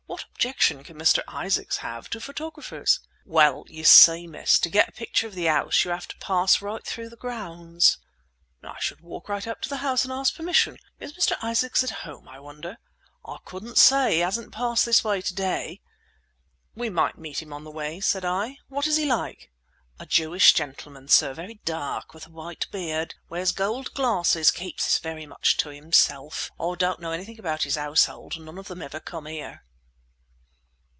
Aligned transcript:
What 0.07 0.43
objection 0.47 0.83
can 0.83 0.97
Mr. 0.97 1.21
Isaacs 1.27 1.77
have 1.77 2.09
to 2.09 2.19
photographers?" 2.19 2.99
"Well, 3.25 3.63
you 3.67 3.83
see, 3.83 4.25
miss, 4.27 4.57
to 4.59 4.69
get 4.71 4.89
a 4.89 4.91
picture 4.91 5.27
of 5.27 5.35
the 5.35 5.45
house, 5.45 5.85
you 5.85 5.91
have 5.91 6.07
to 6.07 6.17
pass 6.17 6.61
right 6.63 6.83
through 6.85 7.09
the 7.09 7.15
grounds." 7.15 7.97
"I 8.63 8.75
should 8.79 9.01
walk 9.01 9.29
right 9.29 9.45
up 9.47 9.61
to 9.61 9.69
the 9.69 9.77
house 9.77 10.03
and 10.03 10.11
ask 10.11 10.35
permission. 10.35 10.77
Is 10.99 11.13
Mr. 11.15 11.35
Isaacs 11.43 11.83
at 11.83 11.89
home, 11.91 12.27
I 12.27 12.39
wonder?" 12.39 12.79
"I 13.23 13.37
couldn't 13.45 13.77
say. 13.77 14.15
He 14.15 14.19
hasn't 14.21 14.51
passed 14.51 14.83
this 14.83 15.03
way 15.03 15.21
to 15.21 15.33
day." 15.35 15.79
"We 16.75 16.89
might 16.89 17.17
meet 17.19 17.41
him 17.43 17.53
on 17.53 17.63
the 17.63 17.71
way," 17.71 17.99
said 17.99 18.25
I. 18.25 18.57
"What 18.67 18.87
is 18.87 18.97
he 18.97 19.05
like?" 19.05 19.51
"A 19.99 20.07
Jewish 20.07 20.53
gentleman 20.55 21.07
sir, 21.07 21.33
very 21.35 21.61
dark, 21.65 22.13
with 22.15 22.25
a 22.27 22.31
white 22.31 22.65
beard. 22.71 23.13
Wears 23.29 23.51
gold 23.51 23.93
glasses. 23.93 24.49
Keeps 24.49 24.85
himself 24.85 25.03
very 25.03 25.27
much 25.27 25.57
to 25.57 25.69
himself. 25.69 26.49
I 26.59 26.73
don't 26.75 26.99
know 26.99 27.11
anything 27.11 27.39
about 27.39 27.61
his 27.63 27.75
household; 27.75 28.39
none 28.39 28.57
of 28.57 28.67
them 28.67 28.81
ever 28.81 28.99
come 28.99 29.25
here." 29.27 29.63